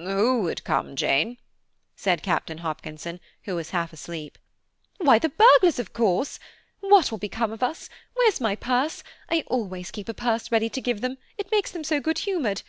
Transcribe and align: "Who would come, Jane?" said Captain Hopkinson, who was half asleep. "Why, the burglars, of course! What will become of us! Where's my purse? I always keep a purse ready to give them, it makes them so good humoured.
"Who 0.00 0.42
would 0.42 0.62
come, 0.62 0.94
Jane?" 0.94 1.38
said 1.96 2.22
Captain 2.22 2.58
Hopkinson, 2.58 3.18
who 3.42 3.56
was 3.56 3.70
half 3.70 3.92
asleep. 3.92 4.38
"Why, 4.98 5.18
the 5.18 5.28
burglars, 5.28 5.80
of 5.80 5.92
course! 5.92 6.38
What 6.78 7.10
will 7.10 7.18
become 7.18 7.50
of 7.50 7.64
us! 7.64 7.90
Where's 8.14 8.40
my 8.40 8.54
purse? 8.54 9.02
I 9.28 9.42
always 9.48 9.90
keep 9.90 10.08
a 10.08 10.14
purse 10.14 10.52
ready 10.52 10.68
to 10.68 10.80
give 10.80 11.00
them, 11.00 11.18
it 11.36 11.50
makes 11.50 11.72
them 11.72 11.82
so 11.82 11.98
good 11.98 12.18
humoured. 12.18 12.62